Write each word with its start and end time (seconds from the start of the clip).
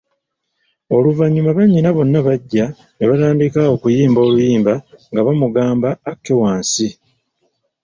Oluvanyuma 0.95 1.51
bannyina 1.57 1.89
bonna 1.95 2.19
bajja 2.27 2.65
ne 2.95 3.03
batandika 3.09 3.61
okuyimba 3.75 4.19
oluyimba 4.27 4.73
nga 5.11 5.21
bamugamba 5.25 5.89
akke 6.11 6.33
wansi. 6.41 6.87